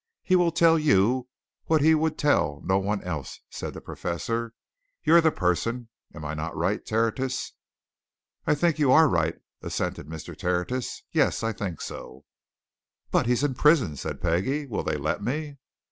He 0.23 0.35
will 0.35 0.51
tell 0.51 0.79
you 0.79 1.27
what 1.65 1.81
he 1.83 1.93
would 1.93 2.17
tell 2.17 2.59
no 2.65 2.79
one 2.79 3.03
else," 3.03 3.39
said 3.51 3.75
the 3.75 3.81
Professor. 3.81 4.55
"You're 5.03 5.21
the 5.21 5.29
person. 5.29 5.89
Am 6.15 6.25
I 6.25 6.33
not 6.33 6.57
right, 6.57 6.83
Tertius?" 6.83 7.53
"I 8.47 8.55
think 8.55 8.79
you 8.79 8.91
are 8.91 9.07
right," 9.07 9.35
assented 9.61 10.07
Mr. 10.07 10.35
Tertius. 10.35 11.03
"Yes, 11.11 11.43
I 11.43 11.53
think 11.53 11.81
so." 11.81 12.25
"But 13.11 13.27
he's 13.27 13.43
in 13.43 13.53
prison!" 13.53 13.95
said 13.95 14.21
Peggie. 14.21 14.65
"Will 14.65 14.81
they 14.83 14.97
let 14.97 15.21
me?" 15.21 15.57